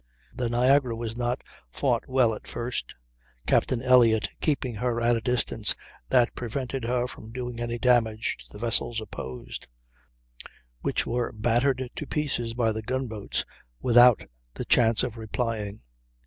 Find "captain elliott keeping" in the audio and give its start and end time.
3.45-4.73